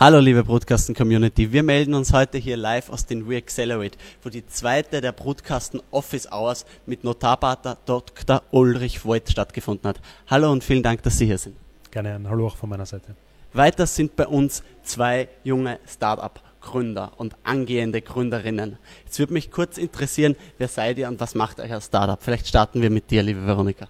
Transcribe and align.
Hallo 0.00 0.18
liebe 0.18 0.42
Broadcasten 0.42 0.92
Community, 0.92 1.52
wir 1.52 1.62
melden 1.62 1.94
uns 1.94 2.12
heute 2.12 2.36
hier 2.36 2.56
live 2.56 2.90
aus 2.90 3.06
den 3.06 3.28
Reaccelerate, 3.28 3.96
wo 4.24 4.28
die 4.28 4.44
zweite 4.44 5.00
der 5.00 5.12
Broadcasten 5.12 5.80
Office 5.92 6.26
Hours 6.32 6.66
mit 6.84 7.04
Notarpater 7.04 7.78
Dr. 7.86 8.42
Ulrich 8.50 9.04
Voigt 9.04 9.30
stattgefunden 9.30 9.88
hat. 9.88 10.00
Hallo 10.26 10.50
und 10.50 10.64
vielen 10.64 10.82
Dank, 10.82 11.04
dass 11.04 11.18
Sie 11.18 11.26
hier 11.26 11.38
sind. 11.38 11.54
Gerne 11.92 12.16
ein 12.16 12.28
Hallo 12.28 12.48
auch 12.48 12.56
von 12.56 12.70
meiner 12.70 12.86
Seite. 12.86 13.14
Weiter 13.52 13.86
sind 13.86 14.16
bei 14.16 14.26
uns 14.26 14.64
zwei 14.82 15.28
junge 15.44 15.78
Startup-Gründer 15.86 17.12
und 17.16 17.36
angehende 17.44 18.02
Gründerinnen. 18.02 18.78
Jetzt 19.04 19.20
würde 19.20 19.32
mich 19.32 19.52
kurz 19.52 19.78
interessieren, 19.78 20.34
wer 20.58 20.66
seid 20.66 20.98
ihr 20.98 21.06
und 21.06 21.20
was 21.20 21.36
macht 21.36 21.60
euer 21.60 21.80
Startup? 21.80 22.20
Vielleicht 22.20 22.48
starten 22.48 22.82
wir 22.82 22.90
mit 22.90 23.12
dir, 23.12 23.22
liebe 23.22 23.46
Veronika. 23.46 23.86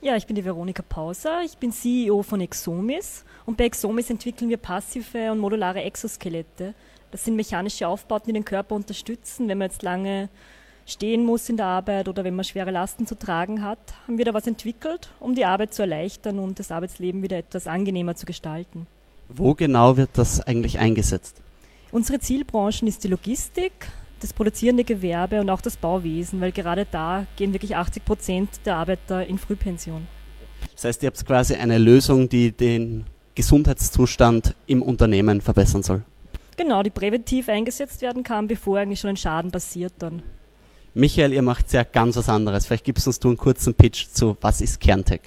Ja, 0.00 0.14
ich 0.14 0.28
bin 0.28 0.36
die 0.36 0.44
Veronika 0.44 0.84
Pauser, 0.88 1.42
ich 1.44 1.58
bin 1.58 1.72
CEO 1.72 2.22
von 2.22 2.40
Exomis 2.40 3.24
und 3.46 3.56
bei 3.56 3.64
Exomis 3.64 4.08
entwickeln 4.10 4.48
wir 4.48 4.56
passive 4.56 5.32
und 5.32 5.40
modulare 5.40 5.82
Exoskelette. 5.82 6.74
Das 7.10 7.24
sind 7.24 7.34
mechanische 7.34 7.88
Aufbauten, 7.88 8.28
die 8.28 8.32
den 8.32 8.44
Körper 8.44 8.76
unterstützen, 8.76 9.48
wenn 9.48 9.58
man 9.58 9.70
jetzt 9.70 9.82
lange 9.82 10.28
stehen 10.86 11.24
muss 11.24 11.48
in 11.48 11.56
der 11.56 11.66
Arbeit 11.66 12.06
oder 12.06 12.22
wenn 12.22 12.36
man 12.36 12.44
schwere 12.44 12.70
Lasten 12.70 13.08
zu 13.08 13.16
tragen 13.16 13.64
hat, 13.64 13.78
haben 14.06 14.18
wir 14.18 14.24
da 14.24 14.34
was 14.34 14.46
entwickelt, 14.46 15.10
um 15.18 15.34
die 15.34 15.44
Arbeit 15.44 15.74
zu 15.74 15.82
erleichtern 15.82 16.38
und 16.38 16.60
das 16.60 16.70
Arbeitsleben 16.70 17.20
wieder 17.22 17.36
etwas 17.36 17.66
angenehmer 17.66 18.14
zu 18.14 18.24
gestalten. 18.24 18.86
Wo 19.28 19.54
genau 19.54 19.96
wird 19.96 20.10
das 20.12 20.40
eigentlich 20.40 20.78
eingesetzt? 20.78 21.42
Unsere 21.90 22.20
Zielbranchen 22.20 22.86
ist 22.86 23.02
die 23.02 23.08
Logistik, 23.08 23.88
das 24.20 24.32
produzierende 24.32 24.84
Gewerbe 24.84 25.40
und 25.40 25.50
auch 25.50 25.60
das 25.60 25.76
Bauwesen, 25.76 26.40
weil 26.40 26.52
gerade 26.52 26.86
da 26.90 27.26
gehen 27.36 27.52
wirklich 27.52 27.76
80 27.76 28.04
Prozent 28.04 28.48
der 28.64 28.76
Arbeiter 28.76 29.26
in 29.26 29.38
Frühpension. 29.38 30.06
Das 30.74 30.84
heißt, 30.84 31.02
ihr 31.02 31.08
habt 31.08 31.24
quasi 31.26 31.54
eine 31.54 31.78
Lösung, 31.78 32.28
die 32.28 32.52
den 32.52 33.04
Gesundheitszustand 33.34 34.54
im 34.66 34.82
Unternehmen 34.82 35.40
verbessern 35.40 35.82
soll. 35.82 36.02
Genau, 36.56 36.82
die 36.82 36.90
präventiv 36.90 37.48
eingesetzt 37.48 38.02
werden 38.02 38.24
kann, 38.24 38.48
bevor 38.48 38.78
eigentlich 38.78 39.00
schon 39.00 39.10
ein 39.10 39.16
Schaden 39.16 39.52
passiert 39.52 39.92
dann. 39.98 40.22
Michael, 40.94 41.32
ihr 41.32 41.42
macht 41.42 41.72
ja 41.72 41.84
ganz 41.84 42.16
was 42.16 42.28
anderes. 42.28 42.66
Vielleicht 42.66 42.84
gibst 42.84 43.06
uns 43.06 43.20
du 43.20 43.28
einen 43.28 43.36
kurzen 43.36 43.74
Pitch 43.74 44.08
zu, 44.08 44.36
was 44.40 44.60
ist 44.60 44.80
Kerntech? 44.80 45.20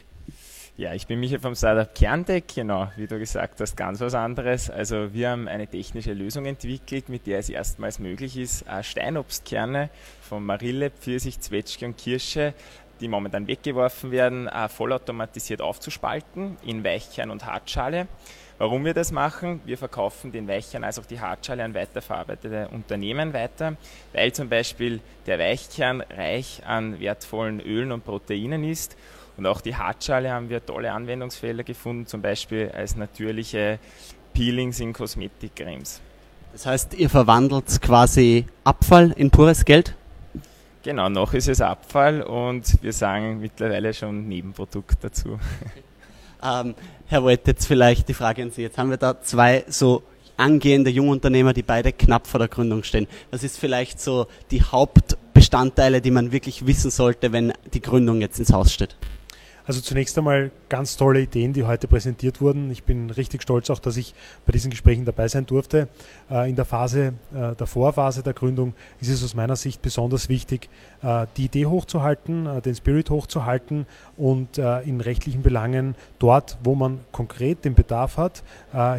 Ja, 0.81 0.95
ich 0.95 1.05
bin 1.05 1.19
Michael 1.19 1.41
vom 1.41 1.53
Startup 1.53 1.93
Kerntech, 1.93 2.45
genau, 2.55 2.91
wie 2.95 3.05
du 3.05 3.19
gesagt 3.19 3.61
hast, 3.61 3.77
ganz 3.77 4.01
was 4.01 4.15
anderes. 4.15 4.71
Also 4.71 5.13
wir 5.13 5.29
haben 5.29 5.47
eine 5.47 5.67
technische 5.67 6.13
Lösung 6.13 6.47
entwickelt, 6.47 7.07
mit 7.07 7.27
der 7.27 7.37
es 7.37 7.49
erstmals 7.49 7.99
möglich 7.99 8.35
ist, 8.35 8.65
Steinobstkerne 8.81 9.91
von 10.21 10.43
Marille, 10.43 10.89
Pfirsich, 10.89 11.39
Zwetschge 11.39 11.85
und 11.85 11.99
Kirsche, 11.99 12.55
die 12.99 13.07
momentan 13.07 13.45
weggeworfen 13.45 14.09
werden, 14.09 14.49
vollautomatisiert 14.69 15.61
aufzuspalten 15.61 16.57
in 16.65 16.83
Weichkern 16.83 17.29
und 17.29 17.45
Hartschale. 17.45 18.07
Warum 18.57 18.83
wir 18.83 18.95
das 18.95 19.11
machen? 19.11 19.61
Wir 19.65 19.77
verkaufen 19.77 20.31
den 20.31 20.47
Weichkern 20.47 20.83
als 20.83 20.97
auch 20.97 21.05
die 21.05 21.19
Hartschale 21.19 21.63
an 21.63 21.75
weiterverarbeitete 21.75 22.69
Unternehmen 22.69 23.33
weiter, 23.33 23.77
weil 24.13 24.33
zum 24.33 24.49
Beispiel 24.49 24.99
der 25.27 25.37
Weichkern 25.37 26.01
reich 26.01 26.63
an 26.65 26.99
wertvollen 26.99 27.59
Ölen 27.59 27.91
und 27.91 28.03
Proteinen 28.03 28.63
ist 28.63 28.97
und 29.41 29.47
auch 29.47 29.61
die 29.61 29.75
Hartschale 29.75 30.31
haben 30.31 30.49
wir 30.49 30.63
tolle 30.63 30.91
Anwendungsfelder 30.91 31.63
gefunden, 31.63 32.05
zum 32.05 32.21
Beispiel 32.21 32.71
als 32.75 32.95
natürliche 32.95 33.79
Peelings 34.35 34.79
in 34.79 34.93
Kosmetikcremes. 34.93 35.99
Das 36.53 36.67
heißt, 36.67 36.93
ihr 36.93 37.09
verwandelt 37.09 37.81
quasi 37.81 38.45
Abfall 38.63 39.11
in 39.15 39.31
pures 39.31 39.65
Geld? 39.65 39.95
Genau, 40.83 41.09
noch 41.09 41.33
ist 41.33 41.47
es 41.47 41.59
Abfall 41.59 42.21
und 42.21 42.83
wir 42.83 42.93
sagen 42.93 43.39
mittlerweile 43.39 43.95
schon 43.95 44.27
Nebenprodukt 44.27 45.03
dazu. 45.03 45.39
Ähm, 46.43 46.73
Herr 47.05 47.21
Wolt, 47.21 47.45
jetzt 47.45 47.67
vielleicht 47.67 48.09
die 48.09 48.15
Frage 48.15 48.41
an 48.41 48.49
Sie. 48.49 48.63
Jetzt 48.63 48.79
haben 48.79 48.89
wir 48.89 48.97
da 48.97 49.21
zwei 49.21 49.63
so 49.67 50.01
angehende 50.37 50.89
Jungunternehmer, 50.89 51.53
die 51.53 51.61
beide 51.61 51.93
knapp 51.93 52.25
vor 52.25 52.39
der 52.39 52.47
Gründung 52.47 52.81
stehen. 52.81 53.05
Was 53.29 53.43
ist 53.43 53.59
vielleicht 53.59 54.01
so 54.01 54.25
die 54.49 54.63
Hauptbestandteile, 54.63 56.01
die 56.01 56.09
man 56.09 56.31
wirklich 56.31 56.65
wissen 56.65 56.89
sollte, 56.89 57.31
wenn 57.31 57.53
die 57.75 57.79
Gründung 57.79 58.21
jetzt 58.21 58.39
ins 58.39 58.51
Haus 58.51 58.73
steht? 58.73 58.95
Also 59.71 59.79
zunächst 59.79 60.17
einmal 60.17 60.51
ganz 60.67 60.97
tolle 60.97 61.21
Ideen, 61.21 61.53
die 61.53 61.63
heute 61.63 61.87
präsentiert 61.87 62.41
wurden. 62.41 62.69
Ich 62.71 62.83
bin 62.83 63.09
richtig 63.09 63.41
stolz 63.41 63.69
auch, 63.69 63.79
dass 63.79 63.95
ich 63.95 64.13
bei 64.45 64.51
diesen 64.51 64.69
Gesprächen 64.69 65.05
dabei 65.05 65.29
sein 65.29 65.45
durfte. 65.45 65.87
Äh, 66.29 66.49
in 66.49 66.57
der 66.57 66.65
Phase, 66.65 67.13
äh, 67.33 67.55
der 67.55 67.67
Vorphase 67.67 68.21
der 68.21 68.33
Gründung 68.33 68.73
ist 68.99 69.07
es 69.07 69.23
aus 69.23 69.33
meiner 69.33 69.55
Sicht 69.55 69.81
besonders 69.81 70.27
wichtig, 70.27 70.67
äh, 71.03 71.25
die 71.37 71.45
Idee 71.45 71.67
hochzuhalten, 71.67 72.61
den 72.65 72.75
Spirit 72.75 73.09
hochzuhalten 73.09 73.85
und 74.17 74.57
in 74.57 74.99
rechtlichen 74.99 75.41
Belangen 75.41 75.95
dort, 76.19 76.57
wo 76.65 76.75
man 76.75 76.99
konkret 77.13 77.63
den 77.63 77.73
Bedarf 77.73 78.17
hat, 78.17 78.43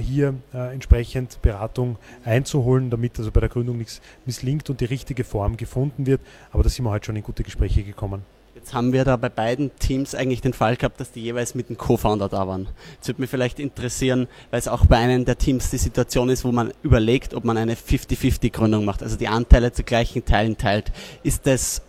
hier 0.01 0.35
entsprechend 0.53 1.41
Beratung 1.43 1.99
einzuholen, 2.25 2.89
damit 2.89 3.19
also 3.19 3.31
bei 3.31 3.41
der 3.41 3.51
Gründung 3.51 3.77
nichts 3.77 4.01
misslingt 4.25 4.71
und 4.71 4.81
die 4.81 4.87
richtige 4.87 5.25
Form 5.25 5.59
gefunden 5.59 6.07
wird. 6.07 6.23
Aber 6.51 6.63
da 6.63 6.71
sind 6.71 6.87
wir 6.87 6.91
heute 6.91 7.07
schon 7.07 7.17
in 7.17 7.23
gute 7.23 7.43
Gespräche 7.43 7.83
gekommen. 7.83 8.23
Jetzt 8.63 8.75
haben 8.75 8.93
wir 8.93 9.05
da 9.05 9.17
bei 9.17 9.29
beiden 9.29 9.77
Teams 9.81 10.15
eigentlich 10.15 10.41
den 10.41 10.53
Fall 10.53 10.77
gehabt, 10.77 11.01
dass 11.01 11.11
die 11.11 11.21
jeweils 11.21 11.57
mit 11.57 11.69
einem 11.69 11.77
Co-Founder 11.79 12.29
da 12.29 12.47
waren. 12.47 12.69
Jetzt 12.95 13.09
würde 13.09 13.21
mich 13.21 13.29
vielleicht 13.29 13.59
interessieren, 13.59 14.29
weil 14.53 14.61
es 14.61 14.69
auch 14.69 14.87
bei 14.87 14.99
einem 14.99 15.25
der 15.25 15.37
Teams 15.37 15.71
die 15.71 15.79
Situation 15.79 16.29
ist, 16.29 16.45
wo 16.45 16.53
man 16.53 16.73
überlegt, 16.85 17.35
ob 17.35 17.43
man 17.43 17.57
eine 17.57 17.75
50-50-Gründung 17.75 18.85
macht, 18.85 19.03
also 19.03 19.17
die 19.17 19.27
Anteile 19.27 19.73
zu 19.73 19.83
gleichen 19.83 20.25
Teilen 20.25 20.59
teilt. 20.59 20.93
Ist 21.25 21.49
das 21.49 21.83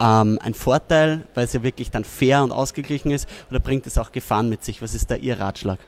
ähm, 0.00 0.38
ein 0.42 0.52
Vorteil, 0.52 1.26
weil 1.32 1.46
es 1.46 1.54
ja 1.54 1.62
wirklich 1.62 1.90
dann 1.90 2.04
fair 2.04 2.42
und 2.42 2.52
ausgeglichen 2.52 3.10
ist, 3.10 3.26
oder 3.48 3.58
bringt 3.58 3.86
es 3.86 3.96
auch 3.96 4.12
Gefahren 4.12 4.50
mit 4.50 4.62
sich? 4.62 4.82
Was 4.82 4.94
ist 4.94 5.10
da 5.10 5.14
Ihr 5.14 5.40
Ratschlag? 5.40 5.78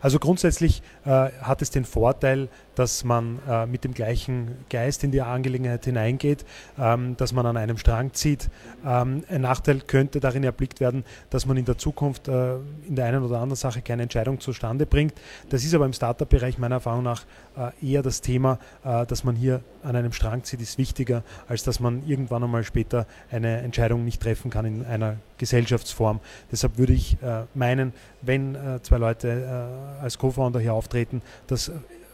Also 0.00 0.20
grundsätzlich 0.20 0.80
äh, 1.04 1.30
hat 1.42 1.60
es 1.60 1.70
den 1.70 1.84
Vorteil, 1.84 2.48
dass 2.74 3.04
man 3.04 3.38
äh, 3.48 3.66
mit 3.66 3.84
dem 3.84 3.94
gleichen 3.94 4.56
Geist 4.70 5.04
in 5.04 5.10
die 5.10 5.20
Angelegenheit 5.20 5.84
hineingeht, 5.84 6.44
ähm, 6.78 7.16
dass 7.16 7.32
man 7.32 7.46
an 7.46 7.56
einem 7.56 7.78
Strang 7.78 8.12
zieht. 8.14 8.48
Ähm, 8.84 9.24
ein 9.28 9.42
Nachteil 9.42 9.80
könnte 9.80 10.20
darin 10.20 10.44
erblickt 10.44 10.80
werden, 10.80 11.04
dass 11.30 11.46
man 11.46 11.56
in 11.56 11.64
der 11.64 11.78
Zukunft 11.78 12.28
äh, 12.28 12.56
in 12.86 12.96
der 12.96 13.06
einen 13.06 13.22
oder 13.22 13.36
anderen 13.36 13.56
Sache 13.56 13.82
keine 13.82 14.02
Entscheidung 14.02 14.40
zustande 14.40 14.86
bringt. 14.86 15.14
Das 15.50 15.64
ist 15.64 15.74
aber 15.74 15.86
im 15.86 15.92
Startup-Bereich 15.92 16.58
meiner 16.58 16.76
Erfahrung 16.76 17.02
nach 17.02 17.24
äh, 17.56 17.86
eher 17.86 18.02
das 18.02 18.20
Thema, 18.20 18.58
äh, 18.84 19.04
dass 19.06 19.24
man 19.24 19.36
hier 19.36 19.60
an 19.82 19.96
einem 19.96 20.12
Strang 20.12 20.44
zieht, 20.44 20.60
ist 20.60 20.78
wichtiger, 20.78 21.22
als 21.48 21.64
dass 21.64 21.80
man 21.80 22.06
irgendwann 22.06 22.42
einmal 22.42 22.64
später 22.64 23.06
eine 23.30 23.58
Entscheidung 23.58 24.04
nicht 24.04 24.22
treffen 24.22 24.50
kann 24.50 24.64
in 24.64 24.86
einer 24.86 25.16
Gesellschaftsform. 25.38 26.20
Deshalb 26.50 26.78
würde 26.78 26.92
ich 26.92 27.20
äh, 27.22 27.42
meinen, 27.54 27.92
wenn 28.22 28.56
zwei 28.82 28.98
Leute 28.98 29.98
als 30.00 30.16
Co-Founder 30.16 30.60
hier 30.60 30.74
auftreten, 30.74 31.22
dass 31.48 31.72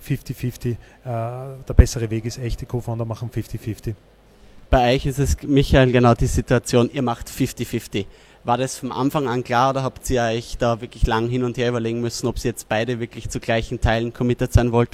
50-50 0.09 0.77
der 1.05 1.75
bessere 1.75 2.11
Weg 2.11 2.25
ist. 2.25 2.39
Echte 2.39 2.67
Co-Founder 2.67 3.05
machen 3.05 3.31
50-50. 3.31 3.95
Bei 4.71 4.95
euch 4.95 5.07
ist 5.07 5.19
es, 5.19 5.43
Michael, 5.43 5.93
genau 5.93 6.15
die 6.15 6.27
Situation, 6.27 6.91
ihr 6.93 7.03
macht 7.03 7.29
50-50. 7.29 8.07
War 8.45 8.59
das 8.59 8.79
von 8.79 8.93
Anfang 8.93 9.27
an 9.27 9.43
klar 9.43 9.71
oder 9.71 9.83
habt 9.83 10.09
ihr 10.11 10.23
euch 10.23 10.59
da 10.59 10.81
wirklich 10.81 11.07
lang 11.07 11.29
hin 11.29 11.43
und 11.43 11.57
her 11.59 11.69
überlegen 11.69 12.01
müssen, 12.01 12.27
ob 12.27 12.37
ihr 12.39 12.45
jetzt 12.45 12.69
beide 12.69 13.01
wirklich 13.01 13.29
zu 13.29 13.41
gleichen 13.41 13.81
Teilen 13.81 14.13
committed 14.13 14.53
sein 14.53 14.73
wollt? 14.73 14.91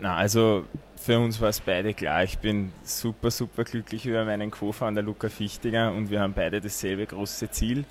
Na, 0.00 0.16
also 0.16 0.64
für 0.96 1.18
uns 1.18 1.40
war 1.40 1.48
es 1.48 1.60
beide 1.60 1.94
klar. 1.94 2.24
Ich 2.24 2.38
bin 2.38 2.72
super, 2.82 3.30
super 3.30 3.64
glücklich 3.64 4.06
über 4.06 4.24
meinen 4.24 4.50
Co-Founder 4.50 5.02
Luca 5.02 5.28
Fichtiger 5.28 5.92
und 5.92 6.10
wir 6.10 6.20
haben 6.20 6.32
beide 6.34 6.60
dasselbe 6.60 7.06
große 7.06 7.50
Ziel. 7.50 7.84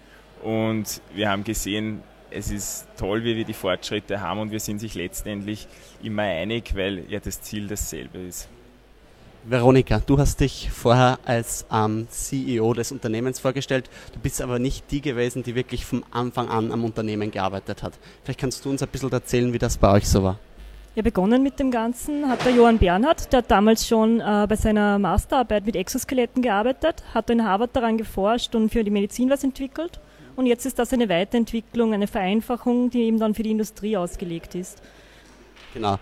Und 0.44 1.02
wir 1.14 1.30
haben 1.30 1.44
gesehen, 1.44 2.02
es 2.34 2.52
ist 2.52 2.88
toll, 2.98 3.24
wie 3.24 3.36
wir 3.36 3.46
die 3.46 3.54
Fortschritte 3.54 4.22
haben 4.22 4.40
und 4.40 4.52
wir 4.52 4.60
sind 4.60 4.80
sich 4.80 4.96
letztendlich 4.96 5.68
immer 6.02 6.24
einig, 6.24 6.76
weil 6.76 7.04
ja 7.10 7.20
das 7.20 7.42
Ziel 7.42 7.68
dasselbe 7.68 8.20
ist. 8.20 8.48
Veronika, 9.46 10.00
du 10.00 10.18
hast 10.18 10.40
dich 10.40 10.70
vorher 10.72 11.20
als 11.26 11.66
ähm, 11.72 12.08
CEO 12.10 12.74
des 12.74 12.94
Unternehmens 12.94 13.40
vorgestellt. 13.40 13.90
Du 14.14 14.20
bist 14.20 14.42
aber 14.42 14.58
nicht 14.58 14.90
die 14.90 15.02
gewesen, 15.02 15.44
die 15.44 15.54
wirklich 15.54 15.86
vom 15.86 16.04
Anfang 16.12 16.48
an 16.48 16.72
am 16.72 16.86
Unternehmen 16.86 17.30
gearbeitet 17.30 17.84
hat. 17.84 17.94
Vielleicht 18.24 18.40
kannst 18.40 18.64
du 18.64 18.70
uns 18.70 18.82
ein 18.82 18.88
bisschen 18.88 19.12
erzählen, 19.12 19.52
wie 19.52 19.58
das 19.58 19.78
bei 19.78 19.92
euch 19.92 20.08
so 20.08 20.24
war. 20.24 20.40
Ja, 20.96 21.02
begonnen 21.02 21.44
mit 21.44 21.60
dem 21.60 21.72
Ganzen 21.72 22.30
hat 22.30 22.46
der 22.46 22.54
Johann 22.54 22.78
Bernhard, 22.78 23.34
der 23.34 23.40
hat 23.40 23.52
damals 23.52 23.86
schon 23.86 24.22
äh, 24.22 24.46
bei 24.48 24.56
seiner 24.56 24.98
Masterarbeit 25.00 25.66
mit 25.66 25.76
Exoskeletten 25.76 26.42
gearbeitet, 26.42 27.04
hat 27.14 27.30
in 27.30 27.44
Harvard 27.44 27.76
daran 27.76 27.98
geforscht 27.98 28.56
und 28.56 28.70
für 28.70 28.84
die 28.84 28.92
Medizin 28.92 29.30
was 29.30 29.44
entwickelt. 29.44 30.00
Und 30.36 30.46
jetzt 30.48 30.66
ist 30.66 30.80
das 30.80 30.92
eine 30.94 31.10
Weiterentwicklung, 31.10 31.94
eine 31.94 32.08
Vereinfachung, 32.08 32.90
die 32.90 33.04
eben 33.04 33.20
dann 33.20 33.36
für 33.36 33.44
die 33.44 33.52
Industrie 33.52 33.98
ausgelegt 33.98 34.56
ist. 34.56 34.82
Genau. 35.74 36.00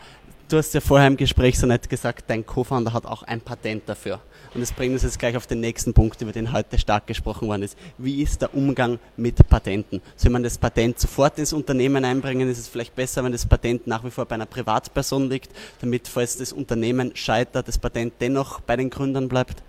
Du 0.47 0.57
hast 0.57 0.73
ja 0.73 0.81
vorher 0.81 1.07
im 1.07 1.15
Gespräch 1.15 1.57
so 1.57 1.65
nett 1.65 1.89
gesagt, 1.89 2.25
dein 2.29 2.45
Co-Founder 2.45 2.91
hat 2.91 3.05
auch 3.05 3.23
ein 3.23 3.39
Patent 3.39 3.83
dafür. 3.87 4.19
Und 4.53 4.59
das 4.59 4.73
bringt 4.73 4.91
uns 4.91 5.03
jetzt 5.03 5.17
gleich 5.17 5.37
auf 5.37 5.47
den 5.47 5.61
nächsten 5.61 5.93
Punkt, 5.93 6.21
über 6.21 6.33
den 6.33 6.51
heute 6.51 6.77
stark 6.77 7.07
gesprochen 7.07 7.47
worden 7.47 7.63
ist. 7.63 7.77
Wie 7.97 8.21
ist 8.21 8.41
der 8.41 8.53
Umgang 8.53 8.99
mit 9.15 9.47
Patenten? 9.47 10.01
Soll 10.17 10.31
man 10.31 10.43
das 10.43 10.57
Patent 10.57 10.99
sofort 10.99 11.39
ins 11.39 11.53
Unternehmen 11.53 12.03
einbringen? 12.03 12.49
Ist 12.49 12.57
es 12.57 12.67
vielleicht 12.67 12.95
besser, 12.95 13.23
wenn 13.23 13.31
das 13.31 13.45
Patent 13.45 13.87
nach 13.87 14.03
wie 14.03 14.11
vor 14.11 14.25
bei 14.25 14.35
einer 14.35 14.45
Privatperson 14.45 15.29
liegt, 15.29 15.51
damit, 15.79 16.09
falls 16.09 16.35
das 16.37 16.51
Unternehmen 16.51 17.15
scheitert, 17.15 17.69
das 17.69 17.77
Patent 17.77 18.15
dennoch 18.19 18.59
bei 18.59 18.75
den 18.75 18.89
Gründern 18.89 19.29
bleibt? 19.29 19.63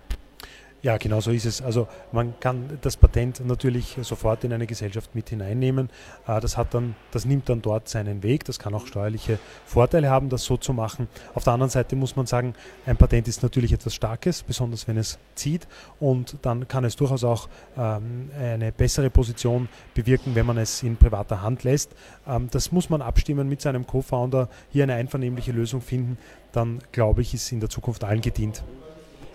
Ja, 0.83 0.97
genau 0.97 1.21
so 1.21 1.31
ist 1.31 1.45
es. 1.45 1.61
Also 1.61 1.87
man 2.11 2.37
kann 2.41 2.77
das 2.81 2.97
Patent 2.97 3.47
natürlich 3.47 3.97
sofort 4.01 4.43
in 4.43 4.51
eine 4.51 4.67
Gesellschaft 4.67 5.15
mit 5.15 5.29
hineinnehmen. 5.29 5.89
Äh, 6.27 6.41
das, 6.41 6.57
hat 6.57 6.73
dann, 6.73 6.95
das 7.11 7.23
nimmt 7.23 7.47
dann 7.47 7.61
dort 7.61 7.87
seinen 7.87 8.21
Weg. 8.21 8.43
Das 8.43 8.59
kann 8.59 8.73
auch 8.73 8.85
steuerliche 8.85 9.39
Vorteile 9.65 10.09
haben, 10.09 10.27
das 10.27 10.43
so 10.43 10.57
zu 10.57 10.73
machen. 10.73 11.07
Auf 11.35 11.45
der 11.45 11.53
anderen 11.53 11.69
Seite 11.69 11.95
muss 11.95 12.17
man 12.17 12.25
sagen, 12.25 12.53
ein 12.85 12.97
Patent 12.97 13.29
ist 13.29 13.43
natürlich 13.43 13.71
etwas 13.71 13.95
Starkes, 13.95 14.43
besonders 14.43 14.85
wenn 14.89 14.97
es 14.97 15.19
zieht. 15.35 15.69
Und 16.01 16.35
dann 16.41 16.67
kann 16.67 16.83
es 16.83 16.97
durchaus 16.97 17.23
auch 17.23 17.47
ähm, 17.77 18.29
eine 18.37 18.73
bessere 18.73 19.09
Position 19.09 19.69
bewirken, 19.93 20.35
wenn 20.35 20.45
man 20.45 20.57
es 20.57 20.83
in 20.83 20.97
privater 20.97 21.41
Hand 21.41 21.63
lässt. 21.63 21.91
Ähm, 22.27 22.49
das 22.51 22.73
muss 22.73 22.89
man 22.89 23.01
abstimmen 23.01 23.47
mit 23.47 23.61
seinem 23.61 23.87
Co-Founder, 23.87 24.49
hier 24.69 24.83
eine 24.83 24.95
einvernehmliche 24.95 25.53
Lösung 25.53 25.79
finden. 25.79 26.17
Dann 26.51 26.79
glaube 26.91 27.21
ich, 27.21 27.33
ist 27.33 27.53
in 27.53 27.61
der 27.61 27.69
Zukunft 27.69 28.03
allen 28.03 28.19
gedient. 28.19 28.65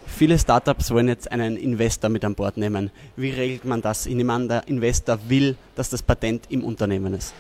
Viele 0.08 0.38
Startups 0.38 0.90
wollen 0.90 1.06
jetzt 1.06 1.30
einen 1.30 1.56
Investor 1.56 2.10
mit 2.10 2.24
an 2.24 2.34
Bord 2.34 2.56
nehmen. 2.56 2.90
Wie 3.14 3.30
regelt 3.30 3.64
man 3.64 3.82
das? 3.82 4.06
An, 4.06 4.48
der 4.48 4.66
Investor 4.66 5.18
will, 5.28 5.56
dass 5.76 5.90
das 5.90 6.02
Patent 6.02 6.46
im 6.48 6.64
Unternehmen 6.64 7.14
ist. 7.14 7.34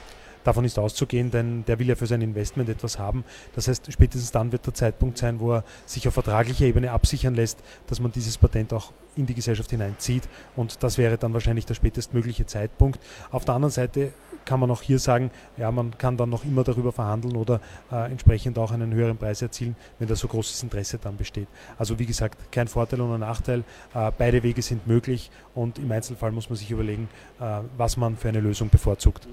Davon 0.48 0.64
ist 0.64 0.78
auszugehen, 0.78 1.30
denn 1.30 1.62
der 1.66 1.78
will 1.78 1.88
ja 1.88 1.94
für 1.94 2.06
sein 2.06 2.22
Investment 2.22 2.70
etwas 2.70 2.98
haben. 2.98 3.22
Das 3.54 3.68
heißt, 3.68 3.92
spätestens 3.92 4.30
dann 4.30 4.50
wird 4.50 4.64
der 4.64 4.72
Zeitpunkt 4.72 5.18
sein, 5.18 5.40
wo 5.40 5.52
er 5.52 5.64
sich 5.84 6.08
auf 6.08 6.14
vertraglicher 6.14 6.64
Ebene 6.64 6.90
absichern 6.90 7.34
lässt, 7.34 7.58
dass 7.86 8.00
man 8.00 8.12
dieses 8.12 8.38
Patent 8.38 8.72
auch 8.72 8.92
in 9.14 9.26
die 9.26 9.34
Gesellschaft 9.34 9.70
hineinzieht. 9.70 10.22
Und 10.56 10.82
das 10.82 10.96
wäre 10.96 11.18
dann 11.18 11.34
wahrscheinlich 11.34 11.66
der 11.66 11.74
spätestmögliche 11.74 12.46
Zeitpunkt. 12.46 12.98
Auf 13.30 13.44
der 13.44 13.56
anderen 13.56 13.72
Seite 13.72 14.14
kann 14.46 14.58
man 14.58 14.70
auch 14.70 14.80
hier 14.80 14.98
sagen, 14.98 15.30
ja, 15.58 15.70
man 15.70 15.98
kann 15.98 16.16
dann 16.16 16.30
noch 16.30 16.46
immer 16.46 16.64
darüber 16.64 16.92
verhandeln 16.92 17.36
oder 17.36 17.60
äh, 17.92 18.10
entsprechend 18.10 18.58
auch 18.58 18.72
einen 18.72 18.94
höheren 18.94 19.18
Preis 19.18 19.42
erzielen, 19.42 19.76
wenn 19.98 20.08
da 20.08 20.16
so 20.16 20.28
großes 20.28 20.62
Interesse 20.62 20.96
dann 20.96 21.18
besteht. 21.18 21.48
Also 21.76 21.98
wie 21.98 22.06
gesagt, 22.06 22.50
kein 22.50 22.68
Vorteil 22.68 23.02
und 23.02 23.12
ein 23.12 23.20
Nachteil. 23.20 23.64
Äh, 23.92 24.12
beide 24.16 24.42
Wege 24.42 24.62
sind 24.62 24.86
möglich 24.86 25.30
und 25.54 25.78
im 25.78 25.92
Einzelfall 25.92 26.32
muss 26.32 26.48
man 26.48 26.56
sich 26.56 26.70
überlegen, 26.70 27.10
äh, 27.38 27.58
was 27.76 27.98
man 27.98 28.16
für 28.16 28.30
eine 28.30 28.40
Lösung 28.40 28.70
bevorzugt. 28.70 29.28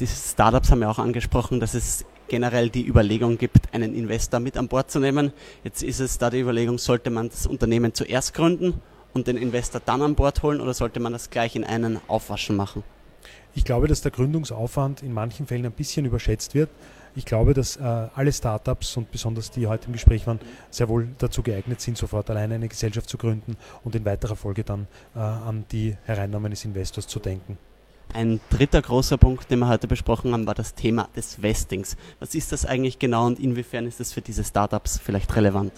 Die 0.00 0.06
Startups 0.06 0.70
haben 0.70 0.82
ja 0.82 0.90
auch 0.90 1.00
angesprochen, 1.00 1.58
dass 1.58 1.74
es 1.74 2.04
generell 2.28 2.70
die 2.70 2.86
Überlegung 2.86 3.36
gibt, 3.36 3.74
einen 3.74 3.94
Investor 3.94 4.38
mit 4.38 4.56
an 4.56 4.68
Bord 4.68 4.92
zu 4.92 5.00
nehmen. 5.00 5.32
Jetzt 5.64 5.82
ist 5.82 5.98
es 5.98 6.18
da 6.18 6.30
die 6.30 6.38
Überlegung, 6.38 6.78
sollte 6.78 7.10
man 7.10 7.30
das 7.30 7.48
Unternehmen 7.48 7.94
zuerst 7.94 8.32
gründen 8.32 8.80
und 9.12 9.26
den 9.26 9.36
Investor 9.36 9.80
dann 9.84 10.02
an 10.02 10.14
Bord 10.14 10.40
holen 10.44 10.60
oder 10.60 10.72
sollte 10.72 11.00
man 11.00 11.12
das 11.12 11.30
gleich 11.30 11.56
in 11.56 11.64
einen 11.64 11.98
Aufwaschen 12.06 12.54
machen? 12.54 12.84
Ich 13.54 13.64
glaube, 13.64 13.88
dass 13.88 14.00
der 14.00 14.12
Gründungsaufwand 14.12 15.02
in 15.02 15.12
manchen 15.12 15.48
Fällen 15.48 15.66
ein 15.66 15.72
bisschen 15.72 16.06
überschätzt 16.06 16.54
wird. 16.54 16.70
Ich 17.16 17.24
glaube, 17.24 17.52
dass 17.52 17.76
äh, 17.76 17.80
alle 17.82 18.32
Startups 18.32 18.96
und 18.96 19.10
besonders 19.10 19.50
die 19.50 19.66
heute 19.66 19.86
im 19.86 19.94
Gespräch 19.94 20.28
waren, 20.28 20.38
sehr 20.70 20.88
wohl 20.88 21.08
dazu 21.18 21.42
geeignet 21.42 21.80
sind, 21.80 21.98
sofort 21.98 22.30
alleine 22.30 22.54
eine 22.54 22.68
Gesellschaft 22.68 23.08
zu 23.08 23.18
gründen 23.18 23.56
und 23.82 23.96
in 23.96 24.04
weiterer 24.04 24.36
Folge 24.36 24.62
dann 24.62 24.86
äh, 25.16 25.18
an 25.18 25.64
die 25.72 25.96
Hereinnahme 26.04 26.46
eines 26.46 26.64
Investors 26.64 27.08
zu 27.08 27.18
denken. 27.18 27.58
Ein 28.14 28.40
dritter 28.50 28.80
großer 28.80 29.18
Punkt, 29.18 29.50
den 29.50 29.58
wir 29.58 29.68
heute 29.68 29.86
besprochen 29.86 30.32
haben, 30.32 30.46
war 30.46 30.54
das 30.54 30.74
Thema 30.74 31.08
des 31.14 31.42
Vestings. 31.42 31.96
Was 32.20 32.34
ist 32.34 32.52
das 32.52 32.64
eigentlich 32.64 32.98
genau 32.98 33.26
und 33.26 33.38
inwiefern 33.38 33.86
ist 33.86 34.00
das 34.00 34.12
für 34.12 34.22
diese 34.22 34.44
Startups 34.44 34.98
vielleicht 34.98 35.36
relevant? 35.36 35.72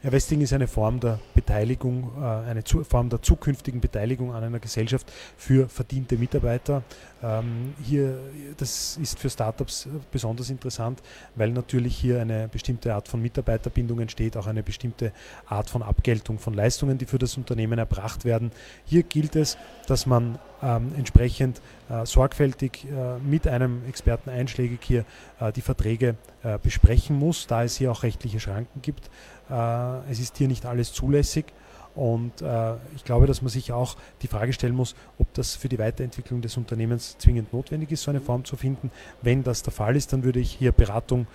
Ja, 0.00 0.12
Vesting 0.12 0.40
ist 0.42 0.52
eine 0.52 0.68
Form 0.68 1.00
der 1.00 1.18
Beteiligung, 1.34 2.12
äh, 2.20 2.24
eine 2.24 2.62
Form 2.62 3.08
der 3.08 3.20
zukünftigen 3.20 3.80
Beteiligung 3.80 4.32
an 4.32 4.44
einer 4.44 4.60
Gesellschaft 4.60 5.12
für 5.36 5.68
verdiente 5.68 6.16
Mitarbeiter. 6.16 6.84
Ähm, 7.20 7.74
hier, 7.82 8.16
das 8.56 8.96
ist 9.02 9.18
für 9.18 9.28
Startups 9.28 9.88
besonders 10.12 10.50
interessant, 10.50 11.02
weil 11.34 11.50
natürlich 11.50 11.96
hier 11.96 12.20
eine 12.20 12.46
bestimmte 12.46 12.94
Art 12.94 13.08
von 13.08 13.20
Mitarbeiterbindung 13.20 13.98
entsteht, 13.98 14.36
auch 14.36 14.46
eine 14.46 14.62
bestimmte 14.62 15.12
Art 15.46 15.68
von 15.68 15.82
Abgeltung 15.82 16.38
von 16.38 16.54
Leistungen, 16.54 16.96
die 16.96 17.06
für 17.06 17.18
das 17.18 17.36
Unternehmen 17.36 17.80
erbracht 17.80 18.24
werden. 18.24 18.52
Hier 18.84 19.02
gilt 19.02 19.34
es, 19.34 19.58
dass 19.90 20.06
man 20.06 20.38
ähm, 20.62 20.92
entsprechend 20.96 21.60
äh, 21.88 22.04
sorgfältig 22.04 22.84
äh, 22.84 23.18
mit 23.18 23.46
einem 23.46 23.82
Experten 23.88 24.30
einschlägig 24.30 24.80
hier 24.82 25.04
äh, 25.40 25.52
die 25.52 25.60
Verträge 25.60 26.16
äh, 26.42 26.58
besprechen 26.62 27.16
muss, 27.16 27.46
da 27.46 27.64
es 27.64 27.76
hier 27.76 27.90
auch 27.90 28.02
rechtliche 28.02 28.40
Schranken 28.40 28.82
gibt. 28.82 29.10
Äh, 29.50 30.10
es 30.10 30.20
ist 30.20 30.36
hier 30.36 30.48
nicht 30.48 30.66
alles 30.66 30.92
zulässig. 30.92 31.46
Und 31.94 32.42
äh, 32.42 32.74
ich 32.94 33.02
glaube, 33.04 33.26
dass 33.26 33.42
man 33.42 33.48
sich 33.48 33.72
auch 33.72 33.96
die 34.22 34.28
Frage 34.28 34.52
stellen 34.52 34.74
muss, 34.74 34.94
ob 35.18 35.32
das 35.34 35.56
für 35.56 35.68
die 35.68 35.80
Weiterentwicklung 35.80 36.42
des 36.42 36.56
Unternehmens 36.56 37.18
zwingend 37.18 37.52
notwendig 37.52 37.90
ist, 37.90 38.04
so 38.04 38.10
eine 38.10 38.20
Form 38.20 38.44
zu 38.44 38.56
finden. 38.56 38.92
Wenn 39.22 39.42
das 39.42 39.64
der 39.64 39.72
Fall 39.72 39.96
ist, 39.96 40.12
dann 40.12 40.22
würde 40.22 40.38
ich 40.38 40.52
hier 40.52 40.70
Beratung 40.70 41.26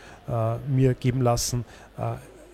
mir 0.70 0.94
geben 0.94 1.22
lassen, 1.22 1.66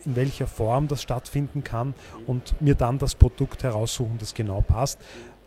in 0.06 0.16
welcher 0.16 0.48
Form 0.48 0.88
das 0.88 1.04
stattfinden 1.04 1.64
kann 1.64 1.94
und 2.26 2.60
mir 2.62 2.74
dann 2.74 2.98
das 2.98 3.14
Produkt 3.14 3.62
heraussuchen, 3.62 4.18
das 4.18 4.34
genau 4.34 4.62
passt. 4.62 5.00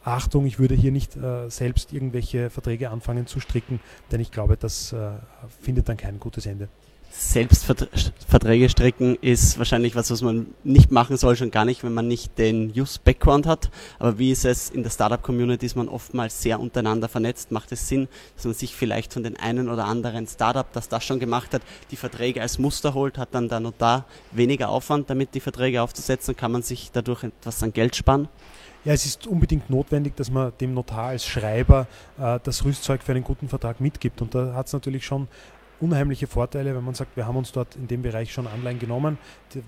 Achtung, 0.04 0.46
ich 0.46 0.58
würde 0.58 0.75
hier 0.75 0.93
nicht 0.93 1.16
äh, 1.16 1.49
selbst 1.49 1.93
irgendwelche 1.93 2.50
Verträge 2.50 2.90
anfangen 2.90 3.26
zu 3.26 3.40
stricken, 3.40 3.81
denn 4.10 4.20
ich 4.20 4.31
glaube, 4.31 4.56
das 4.56 4.93
äh, 4.93 5.10
findet 5.60 5.88
dann 5.88 5.96
kein 5.96 6.19
gutes 6.19 6.46
Ende. 6.46 6.69
Selbstverträge 7.14 8.70
stricken 8.70 9.16
ist 9.16 9.58
wahrscheinlich 9.58 9.94
was, 9.94 10.10
was 10.10 10.22
man 10.22 10.46
nicht 10.64 10.90
machen 10.90 11.19
soll, 11.19 11.37
schon 11.37 11.50
gar 11.50 11.66
nicht, 11.66 11.84
wenn 11.84 11.93
man 11.93 12.08
nicht 12.08 12.38
den 12.38 12.72
Use-Background 12.75 13.46
hat. 13.46 13.70
Aber 13.99 14.19
wie 14.19 14.32
ist 14.32 14.46
es 14.46 14.70
in 14.70 14.82
der 14.82 14.88
Startup-Community, 14.88 15.66
ist 15.66 15.76
man 15.76 15.88
oftmals 15.88 16.40
sehr 16.40 16.58
untereinander 16.58 17.08
vernetzt. 17.08 17.52
Macht 17.52 17.70
es 17.70 17.87
Sinn, 17.87 18.08
dass 18.34 18.46
man 18.46 18.55
sich 18.55 18.75
vielleicht 18.75 19.12
von 19.12 19.22
den 19.22 19.37
einen 19.37 19.69
oder 19.69 19.84
anderen 19.84 20.26
Startup, 20.26 20.66
das 20.72 20.88
das 20.88 21.05
schon 21.05 21.20
gemacht 21.20 21.52
hat, 21.52 21.60
die 21.90 21.96
Verträge 21.96 22.40
als 22.40 22.58
Muster 22.58 22.94
holt, 22.94 23.19
hat 23.19 23.34
dann 23.34 23.50
der 23.50 23.60
Notar 23.60 24.06
weniger 24.31 24.70
Aufwand, 24.70 25.10
damit 25.10 25.34
die 25.34 25.40
Verträge 25.40 25.82
aufzusetzen, 25.82 26.34
kann 26.34 26.50
man 26.50 26.62
sich 26.62 26.90
dadurch 26.93 27.25
etwas 27.25 27.62
an 27.62 27.75
Geld 27.75 27.94
sparen? 27.94 28.28
Ja, 28.84 28.93
es 28.93 29.06
ist 29.06 29.29
unbedingt 29.29 29.70
notwendig, 29.70 30.17
dass 30.17 30.29
man 30.29 30.52
dem 30.61 30.75
Notar 30.75 31.08
als 31.08 31.25
Schreiber 31.25 31.87
äh, 32.19 32.40
das 32.43 32.64
Rüstzeug 32.64 33.02
für 33.02 33.12
einen 33.12 33.23
guten 33.23 33.49
Vertrag 33.49 33.81
mitgibt. 33.81 34.20
Und 34.20 34.34
da 34.34 34.55
hat 34.55 34.67
es 34.67 34.73
natürlich 34.73 35.06
schon 35.06 35.29
unheimliche 35.81 36.26
Vorteile, 36.26 36.75
wenn 36.75 36.84
man 36.84 36.94
sagt, 36.94 37.17
wir 37.17 37.26
haben 37.26 37.37
uns 37.37 37.52
dort 37.52 37.76
in 37.76 37.87
dem 37.87 38.02
Bereich 38.02 38.32
schon 38.32 38.46
Anleihen 38.46 38.79
genommen, 38.79 39.19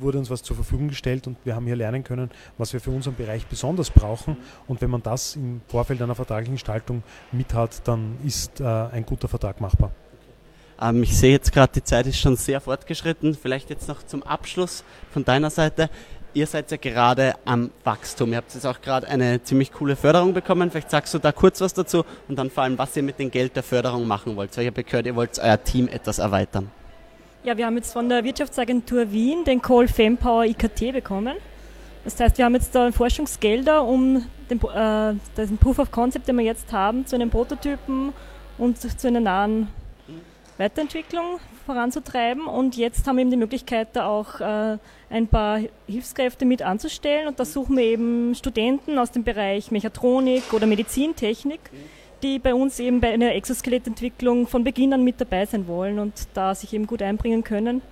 wurde 0.01 0.19
uns 0.19 0.31
was 0.31 0.43
zur 0.43 0.57
Verfügung 0.57 0.89
gestellt 0.89 1.27
und 1.27 1.37
wir 1.45 1.55
haben 1.55 1.67
hier 1.67 1.77
lernen 1.77 2.03
können, 2.05 2.31
was 2.57 2.73
wir 2.73 2.81
für 2.81 2.91
unseren 2.91 3.15
Bereich 3.15 3.47
besonders 3.47 3.91
brauchen. 3.91 4.37
Und 4.67 4.81
wenn 4.81 4.91
man 4.91 5.03
das 5.03 5.37
im 5.37 5.61
Vorfeld 5.69 6.03
einer 6.03 6.15
vertraglichen 6.15 6.55
Gestaltung 6.55 7.03
mit 7.33 7.55
hat, 7.55 7.87
dann 7.87 8.17
ist 8.25 8.61
äh, 8.61 8.65
ein 8.65 9.05
guter 9.07 9.29
Vertrag 9.29 9.61
machbar. 9.61 9.93
Ähm, 10.81 11.03
ich 11.03 11.17
sehe 11.17 11.33
jetzt 11.33 11.53
gerade, 11.53 11.73
die 11.73 11.85
Zeit 11.85 12.07
ist 12.07 12.19
schon 12.19 12.37
sehr 12.37 12.61
fortgeschritten. 12.61 13.35
Vielleicht 13.35 13.71
jetzt 13.71 13.89
noch 13.89 14.03
zum 14.05 14.23
Abschluss 14.23 14.85
von 15.13 15.25
deiner 15.25 15.51
Seite 15.51 15.91
ihr 16.35 16.47
seid 16.47 16.71
ja 16.71 16.77
gerade 16.77 17.35
am 17.45 17.71
Wachstum. 17.85 18.33
Ihr 18.33 18.39
habt 18.39 18.53
jetzt 18.53 18.67
auch 18.67 18.81
gerade 18.81 19.09
eine 19.09 19.43
ziemlich 19.43 19.73
coole 19.73 19.97
Förderung 19.97 20.35
bekommen. 20.35 20.71
Vielleicht 20.71 20.91
sagst 20.91 21.15
du 21.15 21.19
da 21.19 21.33
kurz 21.33 21.61
was 21.61 21.73
dazu 21.73 22.05
und 22.29 22.39
dann 22.39 22.51
vor 22.51 22.65
allem, 22.65 22.77
was 22.77 22.97
ihr 22.97 23.03
mit 23.03 23.19
dem 23.19 23.31
Geld 23.31 23.57
der 23.57 23.63
Förderung 23.63 24.07
machen 24.07 24.37
wollt. 24.37 24.57
Weil 24.57 24.65
ich 24.65 24.71
habe 24.71 24.85
gehört, 24.85 25.07
ihr 25.07 25.17
wollt 25.17 25.39
euer 25.39 25.63
Team 25.63 25.89
etwas 25.89 26.19
erweitern. 26.19 26.71
Ja, 27.45 27.57
wir 27.57 27.67
haben 27.67 27.77
jetzt 27.77 27.93
von 27.93 28.09
der 28.09 28.25
Wirtschaftsagentur 28.25 29.11
Wien 29.13 29.45
den 29.45 29.63
Call 29.63 29.87
Fempower 29.87 30.45
IKT 30.45 30.93
bekommen. 30.93 31.37
Das 32.05 32.19
heißt, 32.19 32.37
wir 32.37 32.45
haben 32.45 32.55
jetzt 32.55 32.75
da 32.75 32.91
Forschungsgelder, 32.91 33.85
um 33.85 34.27
den, 34.51 34.59
äh, 34.59 35.15
den 35.37 35.59
Proof 35.59 35.79
of 35.79 35.91
Concept, 35.91 36.29
den 36.29 36.37
wir 36.37 36.45
jetzt 36.45 36.73
haben, 36.73 37.07
zu 37.07 37.17
einem 37.17 37.31
Prototypen 37.31 38.13
und 38.59 38.79
zu 38.79 39.09
einer 39.09 39.21
nahen 39.21 39.69
Weiterentwicklung 40.59 41.41
voranzutreiben. 41.67 42.47
Und 42.47 42.77
jetzt 42.77 43.07
haben 43.07 43.17
wir 43.17 43.23
eben 43.23 43.31
die 43.31 43.37
Möglichkeit, 43.37 43.89
da 43.95 44.07
auch 44.07 44.41
äh, 44.41 44.79
ein 45.11 45.27
paar 45.29 45.61
Hilfskräfte 45.87 46.45
mit 46.45 46.63
anzustellen. 46.63 47.29
Und 47.29 47.41
da 47.41 47.45
suchen 47.45 47.77
wir 47.77 47.85
eben 47.85 48.35
Studenten 48.35 48.99
aus 48.99 49.11
dem 49.11 49.25
Bereich 49.25 49.71
Mechatronik 49.71 50.53
oder 50.53 50.67
Medizintechnik, 50.67 51.61
die 52.23 52.39
bei 52.39 52.55
uns 52.55 52.79
eben 52.79 53.01
bei 53.01 53.13
einer 53.13 53.35
Exoskelettentwicklung 53.35 54.47
von 54.47 54.65
Beginn 54.65 54.93
an 54.93 55.03
mit 55.03 55.21
dabei 55.21 55.47
sein 55.47 55.67
wollen 55.67 55.99
und 55.99 56.13
da 56.35 56.55
sich 56.55 56.73
eben 56.73 56.87
gut 56.87 57.03
einbringen 57.03 57.45
können. 57.45 57.83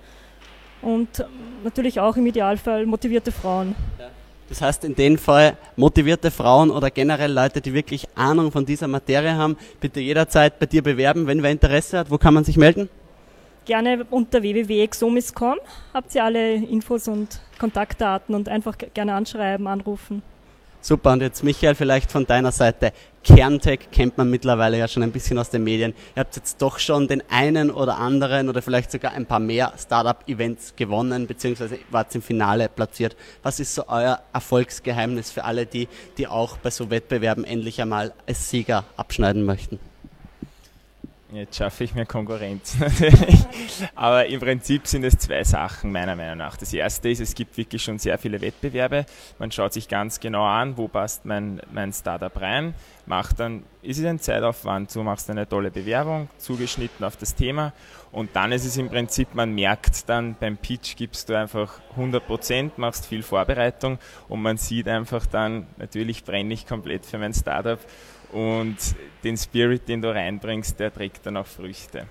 Und 0.81 1.25
natürlich 1.63 1.99
auch 1.99 2.17
im 2.17 2.25
Idealfall 2.25 2.85
motivierte 2.85 3.31
Frauen. 3.31 3.75
Ja. 3.99 4.09
Das 4.53 4.61
heißt, 4.61 4.85
in 4.85 4.93
dem 4.93 5.17
Fall 5.17 5.57
motivierte 5.77 6.29
Frauen 6.29 6.69
oder 6.69 6.91
generell 6.91 7.33
Leute, 7.33 7.59
die 7.59 7.73
wirklich 7.73 8.05
Ahnung 8.13 8.51
von 8.51 8.67
dieser 8.67 8.87
Materie 8.87 9.33
haben, 9.33 9.57
bitte 9.81 9.99
jederzeit 9.99 10.59
bei 10.59 10.67
dir 10.67 10.83
bewerben, 10.83 11.25
wenn 11.25 11.41
wer 11.41 11.49
Interesse 11.49 11.97
hat. 11.97 12.11
Wo 12.11 12.19
kann 12.19 12.35
man 12.35 12.43
sich 12.43 12.55
melden? 12.55 12.87
Gerne 13.65 14.05
unter 14.11 14.43
www.exomis.com 14.43 15.55
habt 15.91 16.13
ihr 16.13 16.23
alle 16.23 16.53
Infos 16.53 17.07
und 17.07 17.41
Kontaktdaten 17.57 18.35
und 18.35 18.47
einfach 18.47 18.77
gerne 18.93 19.15
anschreiben, 19.15 19.65
anrufen. 19.65 20.21
Super, 20.85 21.13
und 21.13 21.21
jetzt 21.21 21.45
Michael, 21.45 21.75
vielleicht 21.75 22.11
von 22.11 22.27
deiner 22.27 22.51
Seite. 22.51 22.91
Kerntech 23.23 23.89
kennt 23.89 24.17
man 24.17 24.29
mittlerweile 24.29 24.77
ja 24.77 24.89
schon 24.89 25.01
ein 25.01 25.13
bisschen 25.13 25.39
aus 25.39 25.49
den 25.49 25.63
Medien. 25.63 25.93
Ihr 26.13 26.19
habt 26.19 26.35
jetzt 26.35 26.61
doch 26.61 26.77
schon 26.77 27.07
den 27.07 27.23
einen 27.29 27.71
oder 27.71 27.99
anderen 27.99 28.49
oder 28.49 28.61
vielleicht 28.61 28.91
sogar 28.91 29.13
ein 29.13 29.25
paar 29.25 29.39
mehr 29.39 29.71
Startup-Events 29.77 30.75
gewonnen, 30.75 31.25
beziehungsweise 31.25 31.79
wart 31.89 32.13
im 32.15 32.21
Finale 32.21 32.67
platziert. 32.67 33.15
Was 33.43 33.61
ist 33.61 33.73
so 33.73 33.87
euer 33.87 34.19
Erfolgsgeheimnis 34.33 35.31
für 35.31 35.45
alle, 35.45 35.65
die, 35.65 35.87
die 36.17 36.27
auch 36.27 36.57
bei 36.57 36.69
so 36.69 36.89
Wettbewerben 36.89 37.45
endlich 37.45 37.81
einmal 37.81 38.11
als 38.27 38.49
Sieger 38.49 38.83
abschneiden 38.97 39.45
möchten? 39.45 39.79
Jetzt 41.33 41.55
schaffe 41.55 41.83
ich 41.83 41.95
mir 41.95 42.05
Konkurrenz 42.05 42.77
natürlich. 42.79 43.39
Aber 43.95 44.27
im 44.27 44.39
Prinzip 44.39 44.85
sind 44.85 45.03
es 45.03 45.17
zwei 45.17 45.43
Sachen 45.43 45.91
meiner 45.91 46.15
Meinung 46.15 46.37
nach. 46.37 46.57
Das 46.57 46.71
erste 46.71 47.09
ist, 47.09 47.21
es 47.21 47.33
gibt 47.33 47.57
wirklich 47.57 47.81
schon 47.81 47.97
sehr 47.97 48.19
viele 48.19 48.39
Wettbewerbe. 48.39 49.07
Man 49.39 49.51
schaut 49.51 49.73
sich 49.73 49.87
ganz 49.87 50.19
genau 50.19 50.45
an, 50.45 50.77
wo 50.77 50.87
passt 50.87 51.25
mein, 51.25 51.59
mein 51.71 51.91
Startup 51.91 52.39
rein, 52.39 52.75
macht 53.07 53.39
dann, 53.39 53.63
ist 53.81 53.97
es 53.97 54.05
ein 54.05 54.19
Zeitaufwand, 54.19 54.93
du 54.93 55.01
machst 55.01 55.27
eine 55.31 55.49
tolle 55.49 55.71
Bewerbung, 55.71 56.29
zugeschnitten 56.37 57.03
auf 57.03 57.17
das 57.17 57.33
Thema 57.33 57.73
und 58.11 58.35
dann 58.35 58.51
ist 58.51 58.65
es 58.65 58.77
im 58.77 58.89
Prinzip, 58.89 59.33
man 59.33 59.55
merkt 59.55 60.07
dann 60.07 60.35
beim 60.39 60.55
Pitch 60.55 60.95
gibst 60.95 61.29
du 61.29 61.37
einfach 61.37 61.79
100 61.91 62.25
Prozent, 62.25 62.77
machst 62.77 63.07
viel 63.07 63.23
Vorbereitung 63.23 63.97
und 64.29 64.41
man 64.41 64.57
sieht 64.57 64.87
einfach 64.87 65.25
dann, 65.25 65.65
natürlich 65.77 66.23
brenne 66.23 66.53
ich 66.53 66.67
komplett 66.67 67.07
für 67.07 67.17
mein 67.17 67.33
Startup 67.33 67.79
und 68.33 68.75
den 69.23 69.37
Spirit, 69.37 69.87
den 69.87 70.01
du 70.01 70.13
reinbringst, 70.13 70.79
der 70.79 70.93
trägt 70.93 71.25
dann 71.25 71.37
auch 71.37 71.47
Früchte. 71.47 72.05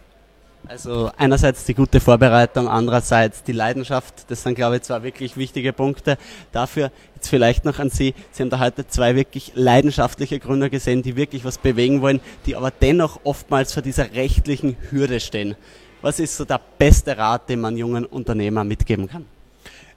Also 0.68 1.10
einerseits 1.16 1.64
die 1.64 1.74
gute 1.74 1.98
Vorbereitung, 1.98 2.68
andererseits 2.68 3.42
die 3.42 3.52
Leidenschaft. 3.52 4.30
Das 4.30 4.44
sind, 4.44 4.54
glaube 4.54 4.76
ich, 4.76 4.82
zwei 4.82 5.02
wirklich 5.02 5.36
wichtige 5.36 5.72
Punkte. 5.72 6.16
Dafür 6.52 6.92
jetzt 7.16 7.28
vielleicht 7.28 7.64
noch 7.64 7.80
an 7.80 7.90
Sie. 7.90 8.14
Sie 8.30 8.42
haben 8.42 8.50
da 8.50 8.60
heute 8.60 8.86
zwei 8.86 9.16
wirklich 9.16 9.52
leidenschaftliche 9.54 10.38
Gründer 10.38 10.70
gesehen, 10.70 11.02
die 11.02 11.16
wirklich 11.16 11.44
was 11.44 11.58
bewegen 11.58 12.00
wollen, 12.00 12.20
die 12.46 12.54
aber 12.54 12.70
dennoch 12.70 13.20
oftmals 13.24 13.72
vor 13.72 13.82
dieser 13.82 14.14
rechtlichen 14.14 14.76
Hürde 14.90 15.18
stehen. 15.18 15.56
Was 16.00 16.20
ist 16.20 16.36
so 16.36 16.44
der 16.44 16.60
beste 16.78 17.16
Rat, 17.18 17.48
den 17.48 17.60
man 17.60 17.76
jungen 17.76 18.04
Unternehmer 18.04 18.62
mitgeben 18.62 19.08
kann? 19.08 19.26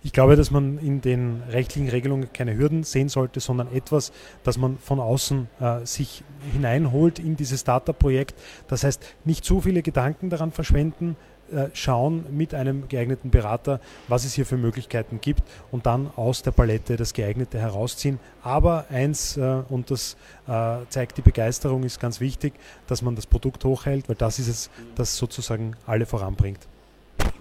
Ich 0.06 0.14
glaube, 0.14 0.36
dass 0.36 0.52
man 0.52 0.78
in 0.78 1.02
den 1.02 1.42
rechtlichen 1.50 1.90
Regelungen 1.90 2.32
keine 2.32 2.56
Hürden 2.56 2.84
sehen 2.84 3.10
sollte, 3.10 3.40
sondern 3.40 3.74
etwas, 3.74 4.12
das 4.44 4.56
man 4.56 4.78
von 4.78 5.00
außen 5.00 5.48
äh, 5.60 5.84
sich 5.84 6.24
hineinholt 6.54 7.18
in 7.18 7.36
dieses 7.36 7.62
Startup-Projekt. 7.62 8.36
Das 8.68 8.84
heißt, 8.84 9.04
nicht 9.24 9.44
zu 9.44 9.62
viele 9.62 9.82
Gedanken 9.82 10.30
daran 10.30 10.52
verschwenden, 10.52 11.16
äh, 11.52 11.70
schauen 11.74 12.24
mit 12.30 12.54
einem 12.54 12.88
geeigneten 12.88 13.32
Berater, 13.32 13.82
was 14.08 14.26
es 14.26 14.36
hier 14.36 14.46
für 14.46 14.58
Möglichkeiten 14.58 15.22
gibt 15.22 15.42
und 15.72 15.88
dann 15.88 16.12
aus 16.16 16.44
der 16.44 16.52
Palette 16.52 16.98
das 16.98 17.12
Geeignete 17.14 17.58
herausziehen. 17.58 18.20
Aber 18.44 18.86
eins, 18.92 19.38
äh, 19.38 19.64
und 19.70 19.90
das 19.90 20.18
äh, 20.48 20.86
zeigt 20.88 21.18
die 21.18 21.24
Begeisterung, 21.24 21.82
ist 21.82 22.00
ganz 22.00 22.20
wichtig, 22.20 22.54
dass 22.86 23.02
man 23.02 23.16
das 23.16 23.26
Produkt 23.26 23.66
hochhält, 23.66 24.08
weil 24.08 24.18
das 24.18 24.38
ist 24.38 24.50
es, 24.50 24.70
das 24.94 25.18
sozusagen 25.18 25.76
alle 25.88 26.06
voranbringt 26.06 26.68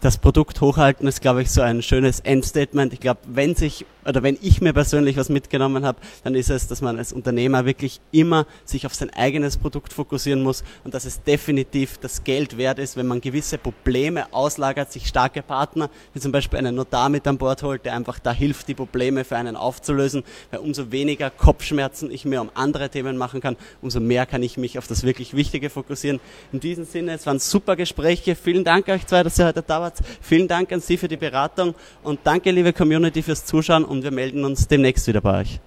das 0.05 0.19
Produkt 0.19 0.61
hochhalten 0.61 1.09
ist, 1.09 1.23
glaube 1.23 1.41
ich, 1.41 1.51
so 1.51 1.63
ein 1.63 1.81
schönes 1.81 2.21
Endstatement. 2.21 2.93
Ich 2.93 3.01
glaube, 3.01 3.21
wenn 3.27 3.55
sich 3.55 3.87
oder 4.05 4.23
wenn 4.23 4.37
ich 4.43 4.61
mir 4.61 4.75
persönlich 4.75 5.17
was 5.17 5.31
mitgenommen 5.31 5.87
habe, 5.87 5.99
dann 6.25 6.35
ist 6.35 6.51
es, 6.51 6.69
dass 6.69 6.83
man 6.83 6.99
als 6.99 7.11
Unternehmer 7.11 7.65
wirklich 7.65 8.03
immer 8.13 8.47
sich 8.67 8.85
auf 8.85 8.95
sein 8.95 9.09
eigenes 9.09 9.57
Produkt 9.57 9.95
fokussieren 9.95 10.43
muss 10.43 10.63
und 10.85 10.93
dass 10.93 11.07
es 11.07 11.23
definitiv 11.23 11.97
das 11.97 12.23
Geld 12.23 12.59
wert 12.59 12.79
ist, 12.79 12.99
wenn 12.99 13.07
man 13.07 13.23
gewisse 13.23 13.57
Probleme 13.57 14.31
auslagert, 14.31 14.93
sich 14.93 15.07
starke 15.07 15.41
Partner, 15.41 15.89
wie 16.13 16.21
zum 16.21 16.33
Beispiel 16.33 16.59
einen 16.59 16.75
Notar 16.75 17.09
mit 17.09 17.27
an 17.27 17.39
Bord 17.39 17.63
holt, 17.63 17.87
der 17.87 17.95
einfach 17.95 18.19
da 18.19 18.31
hilft, 18.31 18.69
die 18.69 18.75
Probleme 18.75 19.25
für 19.25 19.39
einen 19.39 19.57
aufzulösen, 19.57 20.23
weil 20.51 20.61
umso 20.61 20.93
weniger 20.93 21.31
Kopfschmerzen 21.31 22.11
ich 22.11 22.27
mir 22.27 22.43
um 22.43 22.51
andere 22.53 22.91
Themen 22.91 23.17
machen 23.17 23.41
kann, 23.41 23.57
umso 23.81 24.01
mehr 24.01 24.27
kann 24.27 24.43
ich 24.43 24.59
mich 24.59 24.77
auf 24.77 24.87
das 24.87 25.05
wirklich 25.05 25.35
Wichtige 25.35 25.71
fokussieren. 25.71 26.21
In 26.53 26.61
diesem 26.61 26.85
Sinne, 26.85 27.13
es 27.13 27.25
waren 27.25 27.39
super 27.39 27.75
Gespräche. 27.75 28.37
Vielen 28.37 28.65
Dank 28.65 28.89
euch 28.89 29.07
zwei, 29.07 29.23
dass 29.23 29.39
ihr 29.39 29.47
heute 29.47 29.63
da 29.63 29.81
wart. 29.81 29.94
Vielen 30.21 30.49
Dank 30.49 30.73
an 30.73 30.81
Sie 30.81 30.97
für 30.97 31.09
die 31.09 31.17
Beratung 31.17 31.75
und 32.03 32.21
danke, 32.25 32.51
liebe 32.51 32.73
Community, 32.73 33.23
fürs 33.23 33.45
Zuschauen 33.45 33.85
und 33.85 34.03
wir 34.03 34.11
melden 34.11 34.45
uns 34.45 34.69
demnächst 34.69 35.07
wieder 35.07 35.21
bei 35.21 35.41
euch. 35.41 35.61